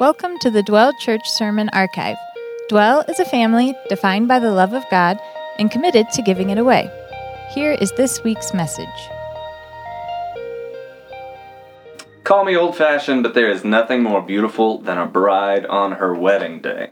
[0.00, 2.16] Welcome to the Dwell Church Sermon Archive.
[2.68, 5.20] Dwell is a family defined by the love of God
[5.56, 6.90] and committed to giving it away.
[7.54, 8.88] Here is this week's message.
[12.24, 16.12] Call me old fashioned, but there is nothing more beautiful than a bride on her
[16.12, 16.90] wedding day.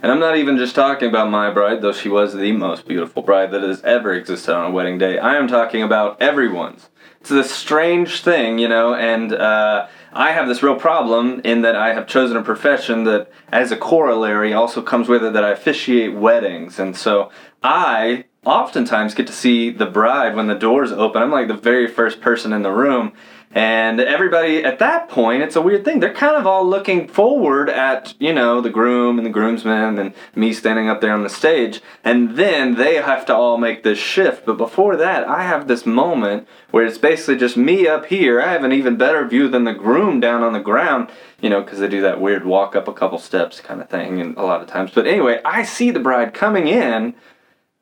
[0.00, 3.22] And I'm not even just talking about my bride, though she was the most beautiful
[3.22, 5.18] bride that has ever existed on a wedding day.
[5.18, 6.88] I am talking about everyone's.
[7.20, 11.74] It's this strange thing, you know, and uh, I have this real problem in that
[11.74, 15.50] I have chosen a profession that, as a corollary, also comes with it that I
[15.50, 16.78] officiate weddings.
[16.78, 17.30] And so
[17.62, 21.22] I oftentimes get to see the bride when the doors open.
[21.22, 23.12] I'm like the very first person in the room.
[23.54, 26.00] And everybody at that point, it's a weird thing.
[26.00, 30.14] They're kind of all looking forward at, you know, the groom and the groomsmen and
[30.34, 31.82] me standing up there on the stage.
[32.02, 34.46] And then they have to all make this shift.
[34.46, 38.40] But before that, I have this moment where it's basically just me up here.
[38.40, 41.10] I have an even better view than the groom down on the ground,
[41.42, 44.18] you know, because they do that weird walk up a couple steps kind of thing
[44.18, 44.92] and a lot of times.
[44.94, 47.14] But anyway, I see the bride coming in,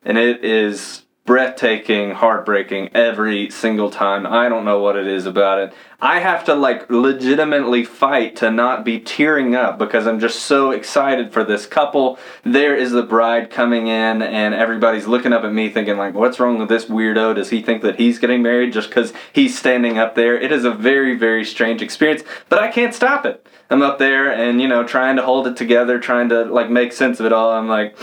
[0.03, 4.27] and it is breathtaking, heartbreaking every single time.
[4.27, 5.73] I don't know what it is about it.
[6.01, 10.71] I have to like legitimately fight to not be tearing up because I'm just so
[10.71, 12.19] excited for this couple.
[12.43, 16.37] There is the bride coming in and everybody's looking up at me thinking like what's
[16.37, 17.35] wrong with this weirdo?
[17.35, 20.37] Does he think that he's getting married just cuz he's standing up there?
[20.37, 23.47] It is a very very strange experience, but I can't stop it.
[23.69, 26.91] I'm up there and you know trying to hold it together, trying to like make
[26.91, 27.51] sense of it all.
[27.51, 27.95] I'm like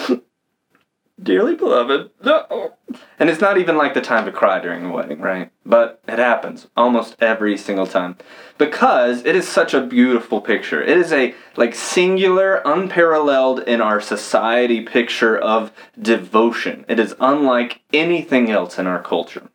[1.22, 2.10] dearly beloved.
[2.24, 2.74] No.
[3.18, 5.50] And it's not even like the time to cry during a wedding, right?
[5.64, 8.16] But it happens almost every single time.
[8.56, 10.82] Because it is such a beautiful picture.
[10.82, 16.84] It is a like singular, unparalleled in our society picture of devotion.
[16.88, 19.48] It is unlike anything else in our culture.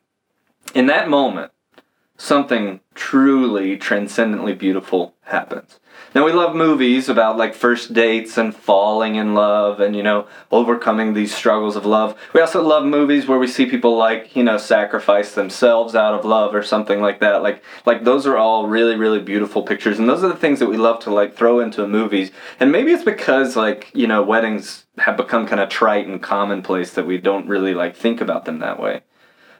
[0.73, 1.51] In that moment,
[2.23, 5.81] something truly transcendently beautiful happens.
[6.15, 10.27] Now we love movies about like first dates and falling in love and you know
[10.49, 12.17] overcoming these struggles of love.
[12.33, 16.23] We also love movies where we see people like, you know, sacrifice themselves out of
[16.23, 17.43] love or something like that.
[17.43, 20.69] Like like those are all really really beautiful pictures and those are the things that
[20.69, 22.31] we love to like throw into movies.
[22.59, 26.93] And maybe it's because like, you know, weddings have become kind of trite and commonplace
[26.93, 29.01] that we don't really like think about them that way.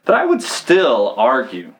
[0.06, 1.74] But I would still argue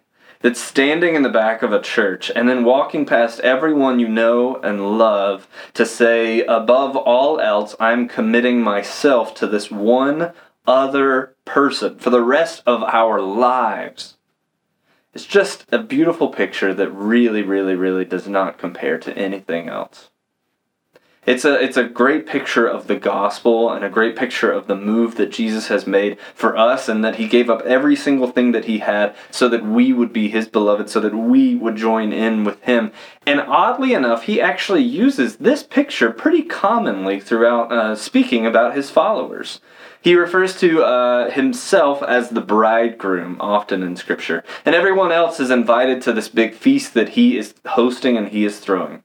[0.45, 4.57] that standing in the back of a church and then walking past everyone you know
[4.57, 10.35] and love to say, above all else, I'm committing myself to this one
[10.67, 14.19] other person for the rest of our lives.
[15.15, 20.11] It's just a beautiful picture that really, really, really does not compare to anything else.
[21.27, 24.75] It's a it's a great picture of the gospel and a great picture of the
[24.75, 28.53] move that Jesus has made for us and that he gave up every single thing
[28.53, 32.13] that he had so that we would be his beloved so that we would join
[32.13, 32.93] in with him.
[33.27, 38.91] And oddly enough, he actually uses this picture pretty commonly throughout uh, speaking about his
[38.91, 39.61] followers.
[40.03, 45.51] He refers to uh, himself as the bridegroom often in Scripture, and everyone else is
[45.51, 49.04] invited to this big feast that he is hosting and he is throwing.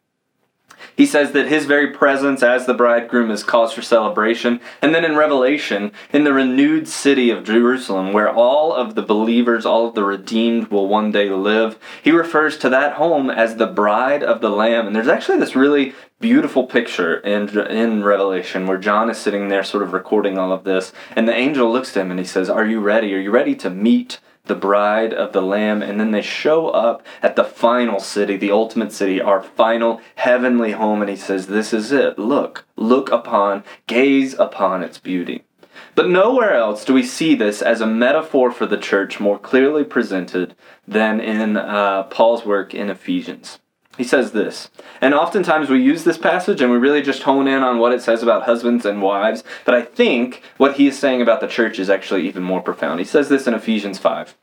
[0.99, 4.59] He says that his very presence as the bridegroom is cause for celebration.
[4.81, 9.65] And then in Revelation, in the renewed city of Jerusalem, where all of the believers,
[9.65, 13.65] all of the redeemed will one day live, he refers to that home as the
[13.65, 14.88] bride of the Lamb.
[14.88, 19.63] And there's actually this really beautiful picture in, in Revelation where John is sitting there
[19.63, 20.91] sort of recording all of this.
[21.15, 23.15] And the angel looks to him and he says, Are you ready?
[23.15, 24.19] Are you ready to meet?
[24.49, 28.51] The bride of the Lamb, and then they show up at the final city, the
[28.51, 32.19] ultimate city, our final heavenly home, and he says, This is it.
[32.19, 35.43] Look, look upon, gaze upon its beauty.
[35.95, 39.83] But nowhere else do we see this as a metaphor for the church more clearly
[39.83, 40.55] presented
[40.88, 43.59] than in uh, Paul's work in Ephesians.
[43.99, 44.69] He says this,
[45.01, 48.01] and oftentimes we use this passage and we really just hone in on what it
[48.01, 51.79] says about husbands and wives, but I think what he is saying about the church
[51.79, 52.99] is actually even more profound.
[52.99, 54.38] He says this in Ephesians 5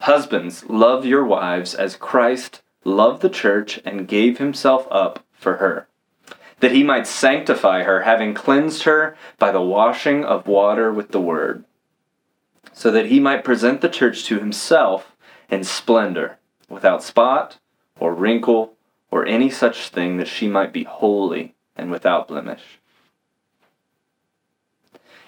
[0.00, 5.86] Husbands, love your wives as Christ loved the church and gave himself up for her,
[6.60, 11.20] that he might sanctify her, having cleansed her by the washing of water with the
[11.20, 11.66] word,
[12.72, 15.14] so that he might present the church to himself
[15.50, 16.38] in splendor,
[16.70, 17.58] without spot
[18.00, 18.73] or wrinkle
[19.14, 22.80] or any such thing that she might be holy and without blemish.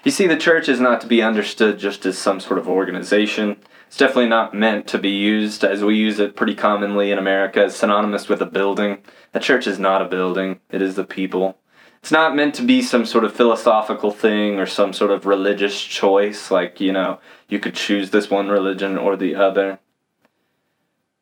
[0.03, 3.55] You see, the church is not to be understood just as some sort of organization.
[3.87, 7.63] It's definitely not meant to be used as we use it pretty commonly in America
[7.63, 8.97] as synonymous with a building.
[9.33, 11.57] A church is not a building, it is the people.
[12.01, 15.81] It's not meant to be some sort of philosophical thing or some sort of religious
[15.81, 19.79] choice, like, you know, you could choose this one religion or the other.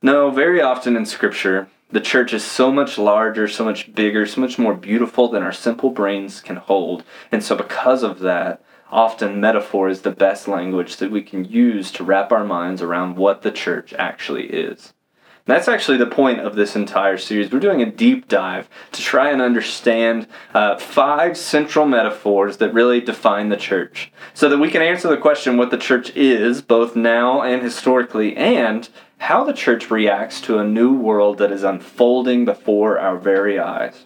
[0.02, 4.42] No, very often in Scripture, The church is so much larger, so much bigger, so
[4.42, 7.04] much more beautiful than our simple brains can hold.
[7.32, 11.92] And so, because of that, often metaphor is the best language that we can use
[11.92, 14.94] to wrap our minds around what the church actually is.
[15.46, 17.52] That's actually the point of this entire series.
[17.52, 23.00] We're doing a deep dive to try and understand uh, five central metaphors that really
[23.00, 26.96] define the church so that we can answer the question what the church is, both
[26.96, 32.46] now and historically, and how the church reacts to a new world that is unfolding
[32.46, 34.06] before our very eyes.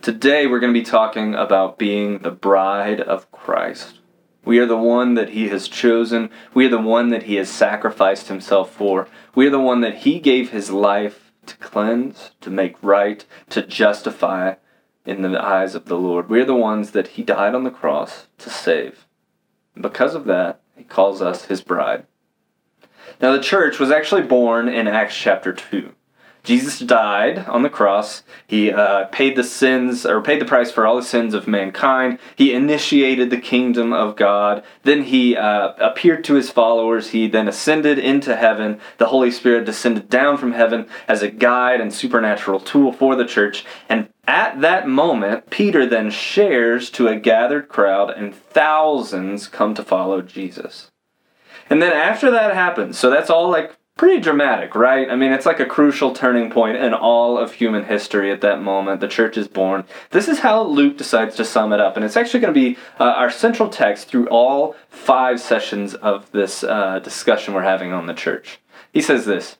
[0.00, 4.00] Today, we're going to be talking about being the bride of Christ.
[4.44, 6.28] We are the one that He has chosen.
[6.52, 9.08] We are the one that He has sacrificed Himself for.
[9.34, 13.62] We are the one that He gave His life to cleanse, to make right, to
[13.62, 14.56] justify
[15.06, 16.28] in the eyes of the Lord.
[16.28, 19.06] We are the ones that He died on the cross to save.
[19.74, 22.06] And because of that, He calls us His bride.
[23.20, 25.92] Now, the church was actually born in Acts chapter 2.
[26.44, 28.22] Jesus died on the cross.
[28.46, 32.18] He uh, paid the sins, or paid the price for all the sins of mankind.
[32.36, 34.62] He initiated the kingdom of God.
[34.82, 37.10] Then he uh, appeared to his followers.
[37.10, 38.78] He then ascended into heaven.
[38.98, 43.24] The Holy Spirit descended down from heaven as a guide and supernatural tool for the
[43.24, 43.64] church.
[43.88, 49.82] And at that moment, Peter then shares to a gathered crowd, and thousands come to
[49.82, 50.90] follow Jesus.
[51.70, 55.08] And then after that happens, so that's all like pretty dramatic, right?
[55.08, 58.60] I mean, it's like a crucial turning point in all of human history at that
[58.60, 59.00] moment.
[59.00, 59.84] The church is born.
[60.10, 62.76] This is how Luke decides to sum it up, and it's actually going to be
[62.98, 68.06] uh, our central text through all five sessions of this uh, discussion we're having on
[68.06, 68.58] the church.
[68.92, 69.58] He says this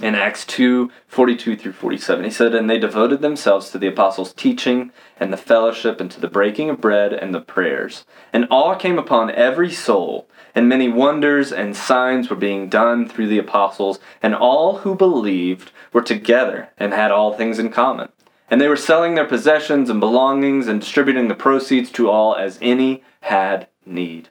[0.00, 2.24] in Acts 2 42 through 47.
[2.24, 6.20] He said, And they devoted themselves to the apostles' teaching and the fellowship and to
[6.20, 8.04] the breaking of bread and the prayers.
[8.32, 13.28] And awe came upon every soul and many wonders and signs were being done through
[13.28, 18.08] the apostles, and all who believed were together and had all things in common.
[18.50, 22.58] And they were selling their possessions and belongings and distributing the proceeds to all as
[22.60, 24.28] any had need.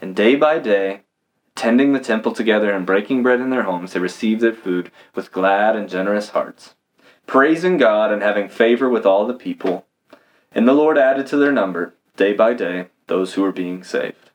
[0.00, 1.02] And day by day,
[1.54, 5.32] tending the temple together and breaking bread in their homes, they received their food with
[5.32, 6.74] glad and generous hearts,
[7.26, 9.86] praising God and having favor with all the people.
[10.52, 14.30] And the Lord added to their number, day by day, those who were being saved.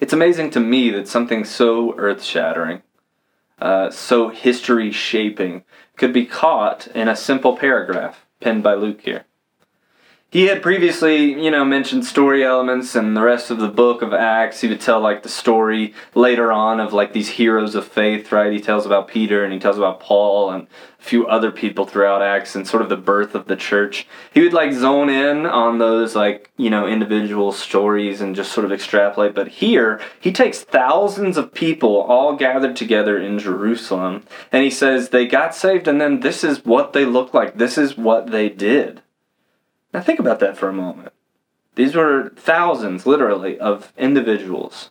[0.00, 2.82] It's amazing to me that something so earth shattering,
[3.60, 5.62] uh, so history shaping,
[5.96, 9.24] could be caught in a simple paragraph penned by Luke here.
[10.32, 14.14] He had previously, you know, mentioned story elements and the rest of the book of
[14.14, 14.62] Acts.
[14.62, 18.50] He would tell like the story later on of like these heroes of faith, right?
[18.50, 20.68] He tells about Peter and he tells about Paul and
[20.98, 24.06] a few other people throughout Acts and sort of the birth of the church.
[24.32, 28.64] He would like zone in on those like, you know, individual stories and just sort
[28.64, 29.34] of extrapolate.
[29.34, 35.10] But here, he takes thousands of people all gathered together in Jerusalem and he says
[35.10, 37.58] they got saved and then this is what they look like.
[37.58, 39.02] This is what they did.
[39.92, 41.12] Now think about that for a moment.
[41.74, 44.90] These were thousands, literally, of individuals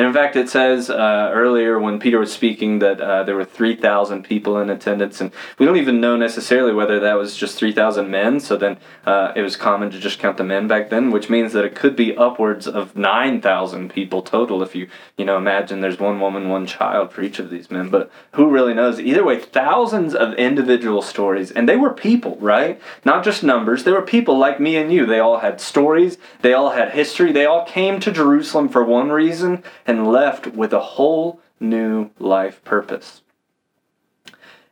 [0.00, 3.44] and in fact, it says uh, earlier when Peter was speaking that uh, there were
[3.44, 8.10] 3,000 people in attendance, and we don't even know necessarily whether that was just 3,000
[8.10, 11.28] men, so then uh, it was common to just count the men back then, which
[11.28, 14.88] means that it could be upwards of 9,000 people total if you,
[15.18, 18.48] you know, imagine there's one woman, one child for each of these men, but who
[18.48, 18.98] really knows?
[18.98, 22.80] Either way, thousands of individual stories, and they were people, right?
[23.04, 25.04] Not just numbers, they were people like me and you.
[25.04, 29.10] They all had stories, they all had history, they all came to Jerusalem for one
[29.10, 33.22] reason and left with a whole new life purpose.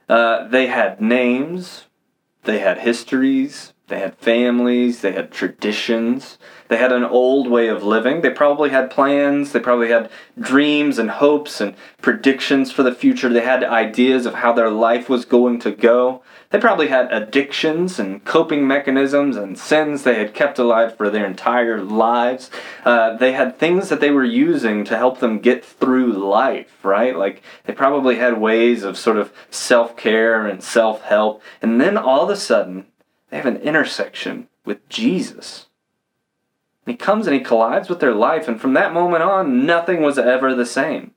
[0.08, 1.86] Uh, they had names,
[2.44, 7.82] they had histories, they had families, they had traditions, they had an old way of
[7.82, 8.20] living.
[8.20, 10.08] They probably had plans, they probably had
[10.38, 13.28] dreams and hopes and predictions for the future.
[13.28, 16.22] They had ideas of how their life was going to go.
[16.50, 21.26] They probably had addictions and coping mechanisms and sins they had kept alive for their
[21.26, 22.50] entire lives.
[22.86, 27.14] Uh, they had things that they were using to help them get through life, right?
[27.14, 31.42] Like they probably had ways of sort of self care and self help.
[31.60, 32.86] And then all of a sudden,
[33.28, 35.66] they have an intersection with Jesus.
[36.86, 40.00] And he comes and he collides with their life, and from that moment on, nothing
[40.00, 41.12] was ever the same.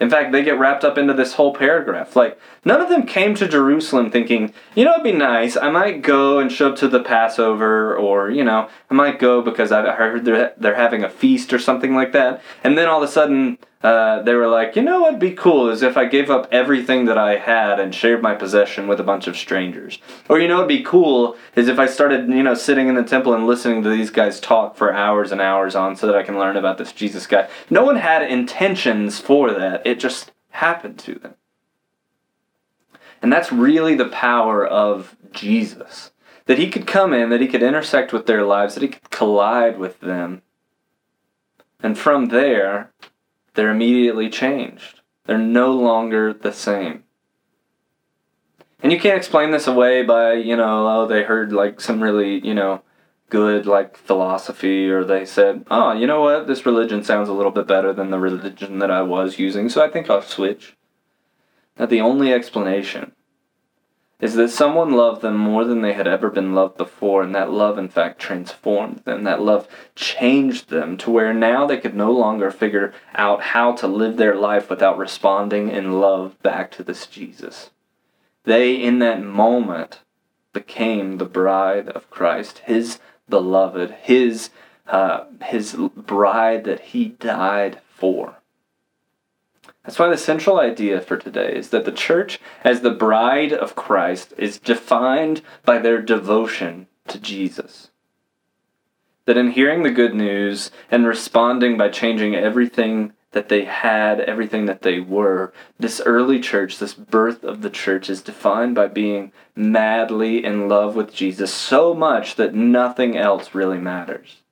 [0.00, 2.14] In fact, they get wrapped up into this whole paragraph.
[2.14, 5.56] Like, none of them came to Jerusalem thinking, you know, it'd be nice.
[5.56, 9.42] I might go and show up to the Passover, or, you know, I might go
[9.42, 12.42] because I heard they're, they're having a feast or something like that.
[12.62, 15.70] And then all of a sudden, uh, they were like, you know what'd be cool
[15.70, 19.04] is if I gave up everything that I had and shared my possession with a
[19.04, 20.00] bunch of strangers.
[20.28, 23.04] Or, you know what'd be cool is if I started, you know, sitting in the
[23.04, 26.24] temple and listening to these guys talk for hours and hours on so that I
[26.24, 27.48] can learn about this Jesus guy.
[27.70, 29.86] No one had intentions for that.
[29.86, 31.34] It just happened to them.
[33.22, 36.10] And that's really the power of Jesus.
[36.46, 39.10] That he could come in, that he could intersect with their lives, that he could
[39.10, 40.42] collide with them.
[41.80, 42.90] And from there,
[43.58, 45.00] they're immediately changed.
[45.26, 47.02] They're no longer the same.
[48.80, 52.38] And you can't explain this away by, you know, oh, they heard like some really,
[52.46, 52.82] you know,
[53.30, 56.46] good like philosophy or they said, "Oh, you know what?
[56.46, 59.84] This religion sounds a little bit better than the religion that I was using, so
[59.84, 60.76] I think I'll switch."
[61.78, 63.10] That the only explanation
[64.20, 67.52] is that someone loved them more than they had ever been loved before, and that
[67.52, 69.22] love, in fact, transformed them.
[69.22, 73.86] That love changed them to where now they could no longer figure out how to
[73.86, 77.70] live their life without responding in love back to this Jesus.
[78.42, 80.00] They, in that moment,
[80.52, 82.98] became the bride of Christ, his
[83.28, 84.50] beloved, his,
[84.88, 88.37] uh, his bride that he died for.
[89.88, 93.74] That's why the central idea for today is that the church, as the bride of
[93.74, 97.88] Christ, is defined by their devotion to Jesus.
[99.24, 104.66] That in hearing the good news and responding by changing everything that they had, everything
[104.66, 105.54] that they were.
[105.78, 110.96] This early church, this birth of the church, is defined by being madly in love
[110.96, 114.42] with Jesus so much that nothing else really matters.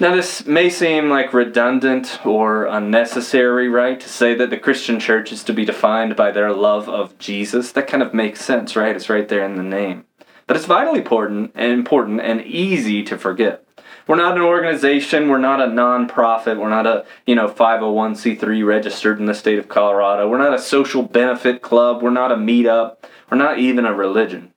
[0.00, 4.00] Now, this may seem like redundant or unnecessary, right?
[4.00, 7.70] To say that the Christian church is to be defined by their love of Jesus.
[7.72, 8.96] That kind of makes sense, right?
[8.96, 10.06] It's right there in the name.
[10.46, 13.62] But it's vitally important and important and easy to forget.
[14.06, 15.28] We're not an organization.
[15.28, 16.58] We're not a nonprofit.
[16.58, 20.30] We're not a you know 501c3 registered in the state of Colorado.
[20.30, 22.02] We're not a social benefit club.
[22.02, 23.04] We're not a meetup.
[23.30, 24.49] We're not even a religion.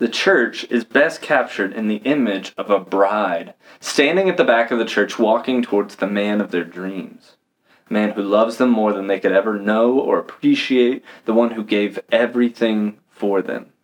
[0.00, 4.70] The church is best captured in the image of a bride standing at the back
[4.70, 7.36] of the church, walking towards the man of their dreams.
[7.90, 11.50] A man who loves them more than they could ever know or appreciate, the one
[11.50, 13.74] who gave everything for them.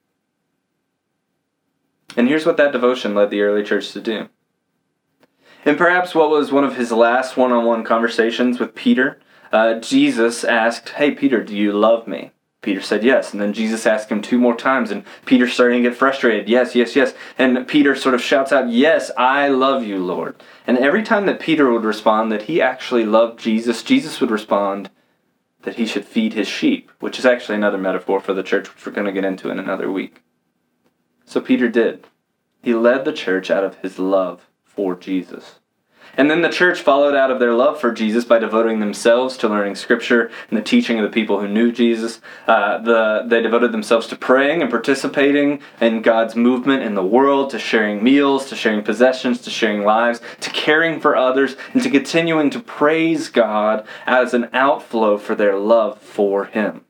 [2.16, 4.30] And here's what that devotion led the early church to do.
[5.66, 9.20] And perhaps what was one of his last one on one conversations with Peter,
[9.52, 12.30] uh, Jesus asked, Hey, Peter, do you love me?
[12.62, 13.32] Peter said yes.
[13.32, 16.48] And then Jesus asked him two more times, and Peter starting to get frustrated.
[16.48, 17.14] Yes, yes, yes.
[17.38, 20.42] And Peter sort of shouts out, Yes, I love you, Lord.
[20.66, 24.90] And every time that Peter would respond that he actually loved Jesus, Jesus would respond
[25.62, 28.86] that he should feed his sheep, which is actually another metaphor for the church, which
[28.86, 30.22] we're going to get into in another week.
[31.24, 32.06] So Peter did.
[32.62, 35.55] He led the church out of his love for Jesus.
[36.16, 39.48] And then the church followed out of their love for Jesus by devoting themselves to
[39.48, 42.20] learning Scripture and the teaching of the people who knew Jesus.
[42.46, 47.50] Uh, the, they devoted themselves to praying and participating in God's movement in the world,
[47.50, 51.90] to sharing meals, to sharing possessions, to sharing lives, to caring for others, and to
[51.90, 56.85] continuing to praise God as an outflow for their love for Him.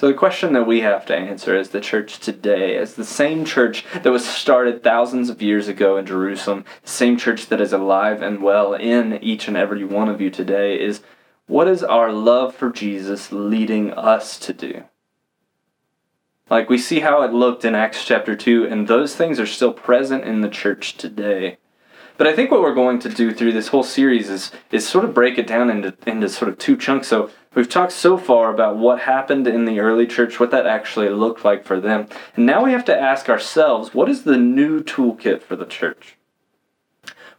[0.00, 3.44] So, the question that we have to answer as the church today, as the same
[3.44, 7.74] church that was started thousands of years ago in Jerusalem, the same church that is
[7.74, 11.02] alive and well in each and every one of you today, is
[11.48, 14.84] what is our love for Jesus leading us to do?
[16.48, 19.74] Like we see how it looked in Acts chapter 2, and those things are still
[19.74, 21.58] present in the church today.
[22.20, 25.06] But I think what we're going to do through this whole series is is sort
[25.06, 27.08] of break it down into into sort of two chunks.
[27.08, 31.08] So we've talked so far about what happened in the early church, what that actually
[31.08, 32.08] looked like for them.
[32.36, 36.18] And now we have to ask ourselves, what is the new toolkit for the church?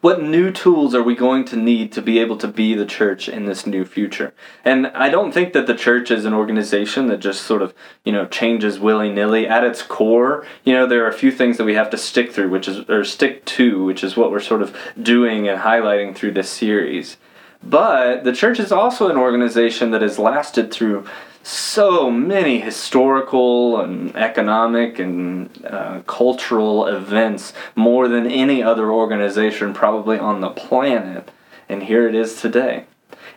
[0.02, 3.30] What new tools are we going to need to be able to be the church
[3.30, 4.34] in this new future?
[4.66, 8.12] And I don't think that the church is an organization that just sort of, you
[8.12, 9.48] know, changes willy-nilly.
[9.48, 12.32] At its core, you know, there are a few things that we have to stick
[12.32, 16.16] through, which is or stick to, which is what we're sort of doing and highlighting
[16.16, 17.18] through this series.
[17.64, 21.06] But the church is also an organization that has lasted through
[21.44, 30.20] so many historical and economic and uh, cultural events more than any other organization probably
[30.20, 31.32] on the planet.
[31.68, 32.86] And here it is today.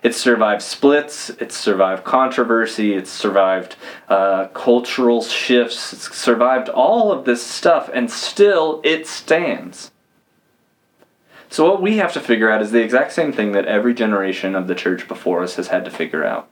[0.03, 3.77] It's survived splits, it's survived controversy, it's survived
[4.09, 9.93] uh, cultural shifts, it's survived all of this stuff, and still it stands.
[11.49, 14.55] So, what we have to figure out is the exact same thing that every generation
[14.55, 16.51] of the church before us has had to figure out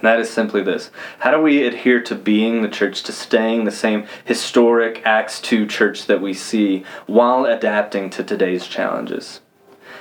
[0.00, 3.64] and that is simply this How do we adhere to being the church, to staying
[3.64, 9.40] the same historic Acts 2 church that we see while adapting to today's challenges?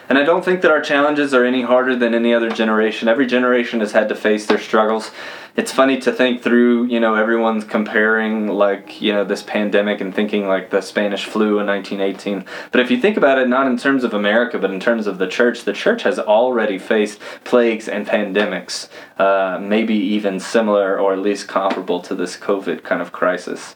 [0.09, 3.07] And I don't think that our challenges are any harder than any other generation.
[3.07, 5.11] Every generation has had to face their struggles.
[5.55, 10.13] It's funny to think through, you know, everyone's comparing like, you know, this pandemic and
[10.13, 12.43] thinking like the Spanish flu in 1918.
[12.71, 15.19] But if you think about it, not in terms of America, but in terms of
[15.19, 18.89] the church, the church has already faced plagues and pandemics,
[19.19, 23.75] uh, maybe even similar or at least comparable to this COVID kind of crisis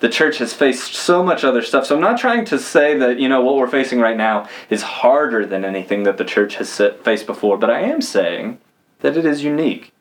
[0.00, 1.86] the church has faced so much other stuff.
[1.86, 4.82] So I'm not trying to say that, you know, what we're facing right now is
[4.82, 8.58] harder than anything that the church has faced before, but I am saying
[9.00, 9.92] that it is unique.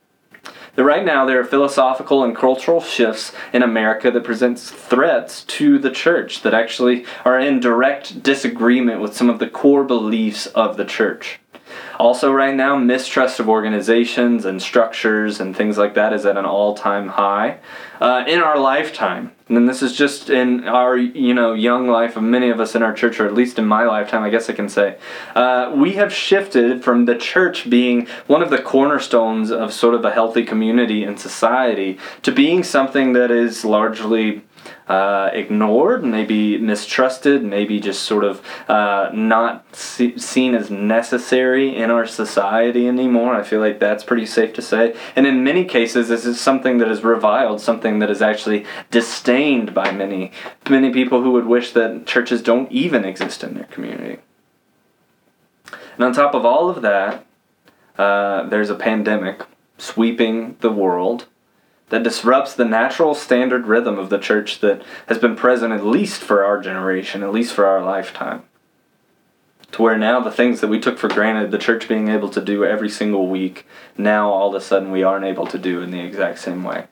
[0.76, 5.78] That right now there are philosophical and cultural shifts in America that presents threats to
[5.78, 10.78] the church that actually are in direct disagreement with some of the core beliefs of
[10.78, 11.40] the church.
[12.00, 16.46] Also, right now, mistrust of organizations and structures and things like that is at an
[16.46, 17.58] all-time high
[18.00, 19.34] uh, in our lifetime.
[19.50, 22.84] And this is just in our, you know, young life of many of us in
[22.84, 24.98] our church, or at least in my lifetime, I guess I can say.
[25.36, 30.06] Uh, we have shifted from the church being one of the cornerstones of sort of
[30.06, 34.44] a healthy community and society to being something that is largely
[34.90, 41.92] uh, ignored, maybe mistrusted, maybe just sort of uh, not see- seen as necessary in
[41.92, 43.36] our society anymore.
[43.36, 44.96] I feel like that's pretty safe to say.
[45.16, 49.76] And in many cases, this is something that is reviled, something that is actually disdained
[49.76, 50.32] by many,
[50.68, 54.18] many people who would wish that churches don't even exist in their community.
[55.96, 57.26] And on top of all of that,
[58.00, 59.44] uh, there's a pandemic
[59.78, 61.28] sweeping the world
[61.90, 66.22] that disrupts the natural standard rhythm of the church that has been present at least
[66.22, 68.44] for our generation, at least for our lifetime.
[69.72, 72.42] To where now the things that we took for granted, the church being able to
[72.42, 73.68] do every single week,
[73.98, 76.86] now all of a sudden we aren't able to do in the exact same way.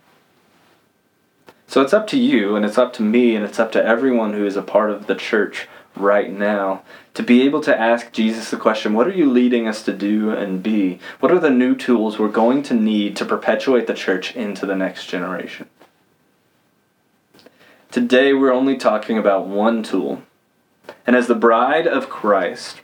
[1.68, 4.34] So it's up to you, and it's up to me, and it's up to everyone
[4.34, 5.68] who is a part of the church
[6.00, 9.84] right now to be able to ask Jesus the question what are you leading us
[9.84, 11.00] to do and be?
[11.20, 14.76] What are the new tools we're going to need to perpetuate the church into the
[14.76, 15.70] next generation?
[17.92, 20.22] Today we're only talking about one tool.
[21.06, 22.82] And as the bride of Christ,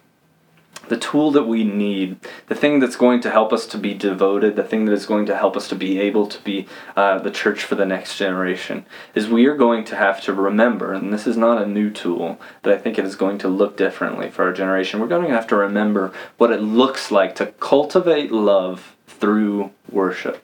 [0.89, 4.55] the tool that we need, the thing that's going to help us to be devoted,
[4.55, 7.31] the thing that is going to help us to be able to be uh, the
[7.31, 11.25] church for the next generation, is we are going to have to remember, and this
[11.25, 14.43] is not a new tool, but I think it is going to look differently for
[14.43, 14.99] our generation.
[14.99, 20.43] We're going to have to remember what it looks like to cultivate love through worship.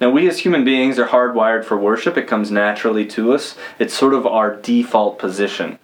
[0.00, 2.16] Now, we as human beings are hardwired for worship.
[2.16, 3.54] It comes naturally to us.
[3.78, 5.78] It's sort of our default position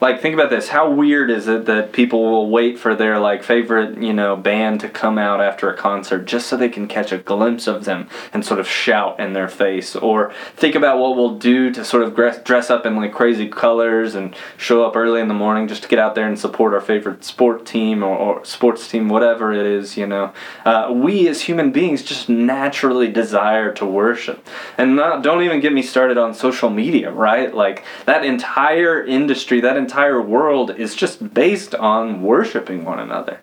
[0.00, 0.68] like think about this.
[0.68, 4.80] How weird is it that people will wait for their like favorite you know band
[4.80, 8.08] to come out after a concert just so they can catch a glimpse of them
[8.32, 9.96] and sort of shout in their face?
[9.96, 14.14] Or think about what we'll do to sort of dress up in like crazy colors
[14.14, 16.80] and show up early in the morning just to get out there and support our
[16.80, 20.32] favorite sport team or, or sports team whatever it is you know?
[20.64, 24.46] Uh, we as human beings just naturally desire to worship.
[24.76, 27.54] And not, don't even get me started on social media right?
[27.54, 33.42] Like that entire industry that entire world is just based on worshiping one another.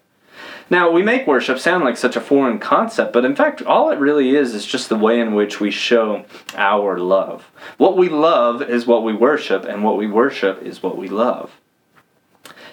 [0.72, 4.00] Now, we make worship sound like such a foreign concept, but in fact, all it
[4.00, 6.26] really is is just the way in which we show
[6.56, 7.52] our love.
[7.78, 11.52] What we love is what we worship, and what we worship is what we love.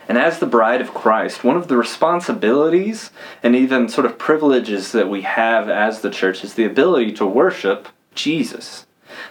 [0.09, 3.11] And as the bride of Christ, one of the responsibilities
[3.42, 7.26] and even sort of privileges that we have as the church is the ability to
[7.26, 8.87] worship Jesus.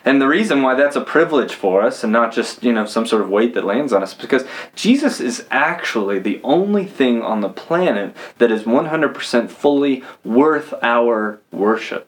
[0.07, 3.05] And the reason why that's a privilege for us and not just, you know, some
[3.05, 7.41] sort of weight that lands on us because Jesus is actually the only thing on
[7.41, 12.06] the planet that is 100% fully worth our worship.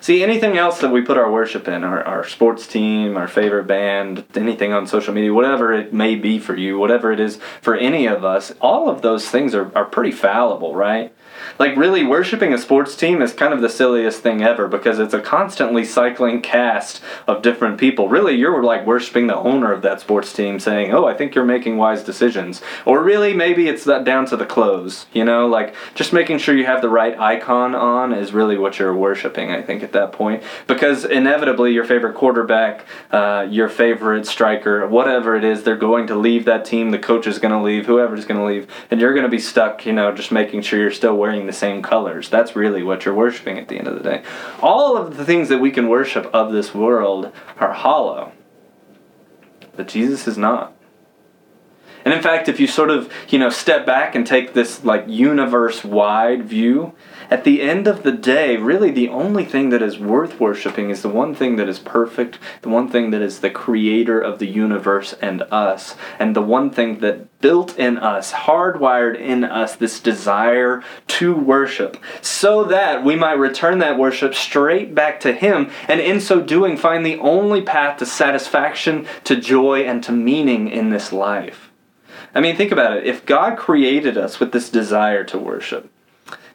[0.00, 3.66] See, anything else that we put our worship in, our, our sports team, our favorite
[3.66, 7.74] band, anything on social media, whatever it may be for you, whatever it is for
[7.74, 11.12] any of us, all of those things are, are pretty fallible, right?
[11.58, 15.14] like really worshiping a sports team is kind of the silliest thing ever because it's
[15.14, 18.08] a constantly cycling cast of different people.
[18.08, 21.44] Really, you're like worshiping the owner of that sports team, saying, "Oh, I think you're
[21.44, 25.06] making wise decisions," or really maybe it's that down to the clothes.
[25.12, 28.78] You know, like just making sure you have the right icon on is really what
[28.78, 29.50] you're worshiping.
[29.50, 35.36] I think at that point because inevitably your favorite quarterback, uh, your favorite striker, whatever
[35.36, 36.90] it is, they're going to leave that team.
[36.90, 39.38] The coach is going to leave, whoever's going to leave, and you're going to be
[39.38, 39.86] stuck.
[39.86, 42.28] You know, just making sure you're still wearing the same colors.
[42.28, 44.22] That's really what you're worshiping at the end of the day.
[44.60, 48.32] All of the things that we can worship of this world are hollow.
[49.76, 50.74] But Jesus is not.
[52.04, 55.04] And in fact, if you sort of, you know, step back and take this like
[55.08, 56.94] universe wide view,
[57.32, 61.00] at the end of the day, really the only thing that is worth worshiping is
[61.00, 64.46] the one thing that is perfect, the one thing that is the creator of the
[64.46, 69.98] universe and us, and the one thing that built in us, hardwired in us, this
[69.98, 76.00] desire to worship, so that we might return that worship straight back to Him, and
[76.00, 80.90] in so doing, find the only path to satisfaction, to joy, and to meaning in
[80.90, 81.71] this life.
[82.34, 83.06] I mean, think about it.
[83.06, 85.90] If God created us with this desire to worship,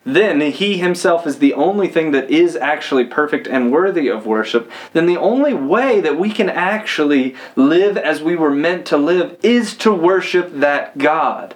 [0.08, 4.72] then he himself is the only thing that is actually perfect and worthy of worship,
[4.94, 9.38] then the only way that we can actually live as we were meant to live
[9.44, 11.56] is to worship that God.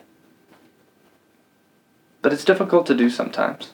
[2.22, 3.74] But it's difficult to do sometimes.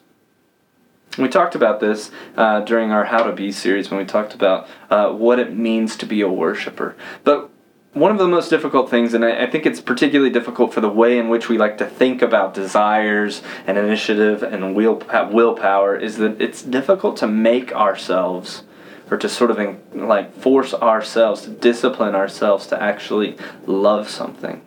[1.18, 4.68] We talked about this uh, during our How to Be series when we talked about
[4.88, 6.94] uh, what it means to be a worshiper.
[7.24, 7.50] But
[7.94, 11.18] one of the most difficult things, and I, think it's particularly difficult for the way
[11.18, 16.18] in which we like to think about desires and initiative and will, uh, willpower, is
[16.18, 18.62] that it's difficult to make ourselves
[19.10, 19.58] or to sort of
[19.94, 24.60] like force ourselves to discipline ourselves to actually love something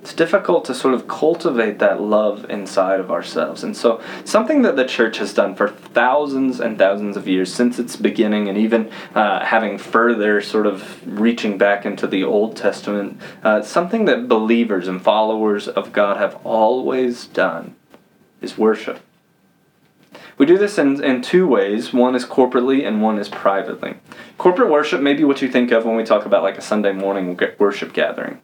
[0.00, 3.64] it's difficult to sort of cultivate that love inside of ourselves.
[3.64, 7.78] And so, something that the church has done for thousands and thousands of years since
[7.78, 13.20] its beginning, and even uh, having further sort of reaching back into the Old Testament,
[13.42, 17.74] uh, something that believers and followers of God have always done
[18.40, 19.00] is worship.
[20.38, 21.92] We do this in, in two ways.
[21.92, 23.96] One is corporately and one is privately.
[24.38, 26.92] Corporate worship may be what you think of when we talk about like a Sunday
[26.92, 28.40] morning worship gathering.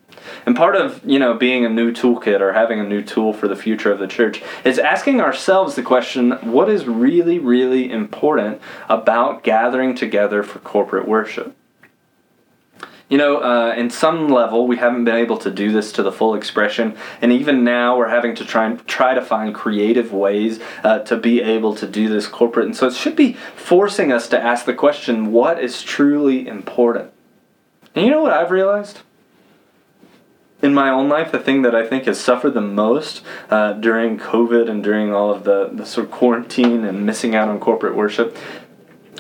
[0.46, 3.48] And part of, you know, being a new toolkit or having a new tool for
[3.48, 8.60] the future of the church is asking ourselves the question, what is really, really important
[8.88, 11.54] about gathering together for corporate worship?
[13.08, 16.10] You know, uh, in some level, we haven't been able to do this to the
[16.10, 20.58] full expression, and even now, we're having to try and try to find creative ways
[20.82, 22.64] uh, to be able to do this corporate.
[22.64, 27.12] And so, it should be forcing us to ask the question: What is truly important?
[27.94, 29.00] And you know what I've realized?
[30.62, 34.18] In my own life, the thing that I think has suffered the most uh, during
[34.18, 37.94] COVID and during all of the, the sort of quarantine and missing out on corporate
[37.94, 38.36] worship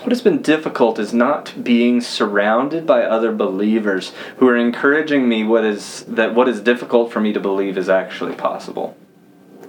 [0.04, 5.44] what has been difficult is not being surrounded by other believers who are encouraging me
[5.44, 8.98] what is that what is difficult for me to believe is actually possible.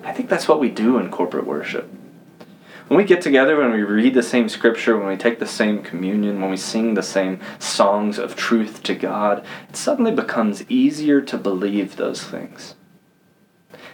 [0.04, 1.90] I think that's what we do in corporate worship.
[2.88, 5.82] When we get together, when we read the same scripture, when we take the same
[5.82, 11.20] communion, when we sing the same songs of truth to God, it suddenly becomes easier
[11.22, 12.76] to believe those things.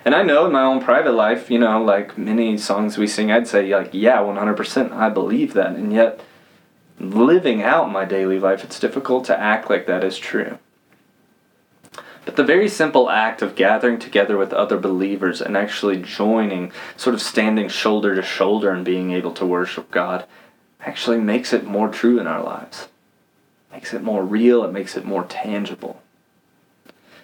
[0.03, 3.31] And I know in my own private life, you know, like many songs we sing,
[3.31, 5.75] I'd say, like, yeah, 100%, I believe that.
[5.75, 6.19] And yet,
[6.99, 10.57] living out my daily life, it's difficult to act like that is true.
[12.25, 17.15] But the very simple act of gathering together with other believers and actually joining, sort
[17.15, 20.25] of standing shoulder to shoulder and being able to worship God,
[20.81, 22.87] actually makes it more true in our lives.
[23.71, 26.01] Makes it more real, it makes it more tangible.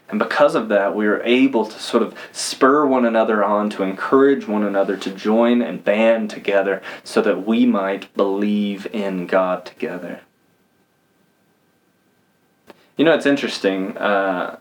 [0.09, 3.83] And because of that, we are able to sort of spur one another on, to
[3.83, 9.65] encourage one another to join and band together so that we might believe in God
[9.65, 10.21] together.
[12.95, 13.97] You know, it's interesting.
[13.97, 14.59] Uh,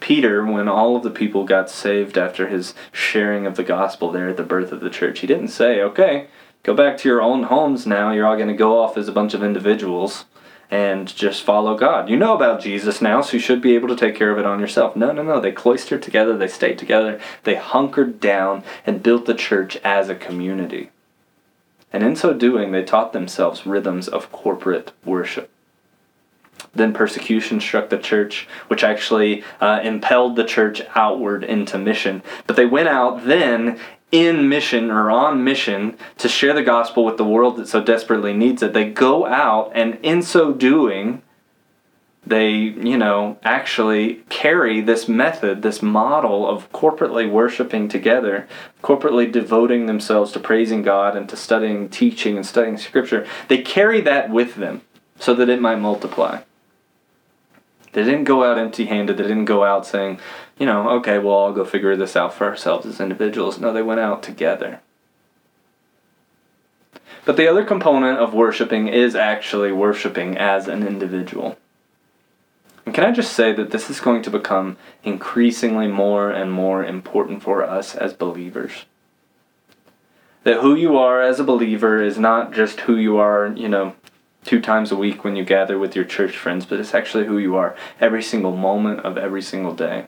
[0.00, 4.28] Peter, when all of the people got saved after his sharing of the gospel there
[4.28, 6.28] at the birth of the church, he didn't say, okay,
[6.62, 8.10] go back to your own homes now.
[8.10, 10.24] You're all going to go off as a bunch of individuals
[10.70, 12.08] and just follow God.
[12.08, 14.46] You know about Jesus now, so you should be able to take care of it
[14.46, 14.94] on yourself.
[14.94, 15.40] No, no, no.
[15.40, 20.14] They cloistered together, they stayed together, they hunkered down and built the church as a
[20.14, 20.90] community.
[21.92, 25.50] And in so doing, they taught themselves rhythms of corporate worship.
[26.78, 32.22] Then persecution struck the church, which actually uh, impelled the church outward into mission.
[32.46, 33.78] But they went out then
[34.10, 38.32] in mission or on mission to share the gospel with the world that so desperately
[38.32, 38.72] needs it.
[38.72, 41.22] They go out and in so doing,
[42.26, 48.48] they, you know, actually carry this method, this model of corporately worshiping together,
[48.82, 53.26] corporately devoting themselves to praising God and to studying teaching and studying scripture.
[53.48, 54.82] They carry that with them
[55.18, 56.42] so that it might multiply.
[57.98, 59.16] They didn't go out empty handed.
[59.16, 60.20] They didn't go out saying,
[60.56, 63.58] you know, okay, we'll all go figure this out for ourselves as individuals.
[63.58, 64.78] No, they went out together.
[67.24, 71.58] But the other component of worshiping is actually worshiping as an individual.
[72.86, 76.84] And can I just say that this is going to become increasingly more and more
[76.84, 78.84] important for us as believers?
[80.44, 83.96] That who you are as a believer is not just who you are, you know,
[84.44, 87.38] two times a week when you gather with your church friends, but it's actually who
[87.38, 90.06] you are every single moment of every single day.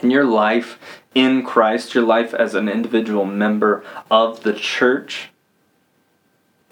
[0.00, 0.78] And your life
[1.14, 5.30] in Christ, your life as an individual member of the church,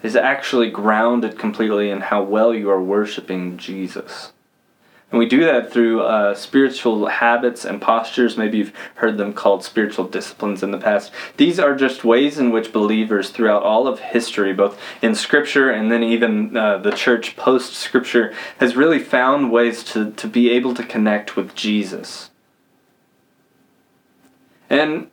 [0.03, 4.33] is actually grounded completely in how well you are worshiping Jesus.
[5.13, 8.35] And we do that through uh, spiritual habits and postures.
[8.35, 11.11] Maybe you've heard them called spiritual disciplines in the past.
[11.37, 15.91] These are just ways in which believers throughout all of history, both in Scripture and
[15.91, 20.73] then even uh, the church post Scripture, has really found ways to, to be able
[20.73, 22.31] to connect with Jesus.
[24.67, 25.11] And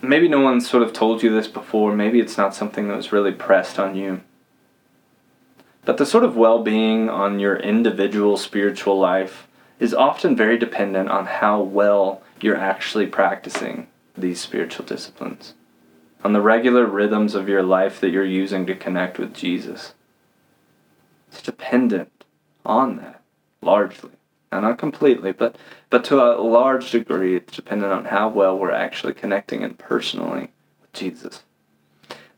[0.00, 1.94] maybe no one sort of told you this before.
[1.94, 4.22] Maybe it's not something that was really pressed on you.
[5.88, 9.48] But the sort of well being on your individual spiritual life
[9.80, 15.54] is often very dependent on how well you're actually practicing these spiritual disciplines,
[16.22, 19.94] on the regular rhythms of your life that you're using to connect with Jesus.
[21.32, 22.24] It's dependent
[22.66, 23.22] on that,
[23.62, 24.10] largely.
[24.52, 25.56] Now, not completely, but,
[25.88, 30.50] but to a large degree, it's dependent on how well we're actually connecting and personally
[30.82, 31.44] with Jesus.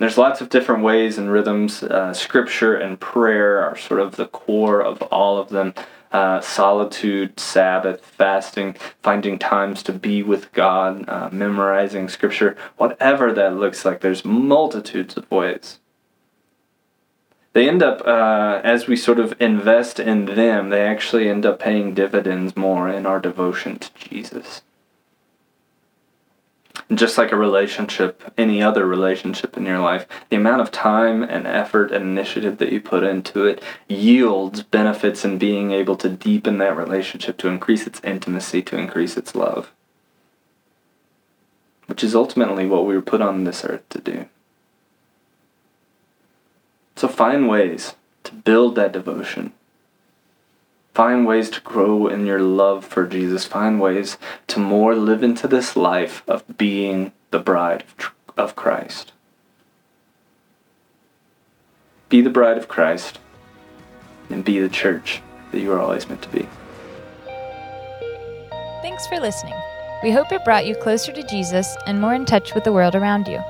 [0.01, 1.83] There's lots of different ways and rhythms.
[1.83, 5.75] Uh, scripture and prayer are sort of the core of all of them.
[6.11, 13.57] Uh, solitude, Sabbath, fasting, finding times to be with God, uh, memorizing scripture, whatever that
[13.57, 15.81] looks like, there's multitudes of ways.
[17.53, 21.59] They end up, uh, as we sort of invest in them, they actually end up
[21.59, 24.63] paying dividends more in our devotion to Jesus
[26.95, 31.47] just like a relationship, any other relationship in your life, the amount of time and
[31.47, 36.59] effort and initiative that you put into it yields benefits in being able to deepen
[36.59, 39.73] that relationship, to increase its intimacy, to increase its love.
[41.87, 44.27] Which is ultimately what we were put on this earth to do.
[46.97, 49.53] So find ways to build that devotion
[50.95, 53.45] Find ways to grow in your love for Jesus.
[53.45, 57.85] Find ways to more live into this life of being the bride
[58.37, 59.13] of Christ.
[62.09, 63.21] Be the bride of Christ
[64.31, 65.23] and be the church
[65.53, 66.49] that you are always meant to be.
[68.83, 69.55] Thanks for listening.
[70.03, 72.97] We hope it brought you closer to Jesus and more in touch with the world
[72.97, 73.41] around you.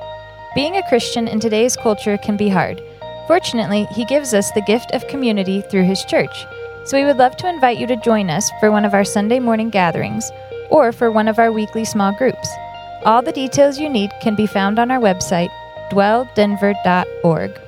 [0.55, 2.83] Being a Christian in today's culture can be hard.
[3.27, 6.45] Fortunately, He gives us the gift of community through His church
[6.85, 9.39] so we would love to invite you to join us for one of our Sunday
[9.39, 10.31] morning gatherings
[10.71, 12.49] or for one of our weekly small groups.
[13.05, 15.51] All the details you need can be found on our website,
[15.91, 17.61] dwelldenver.org.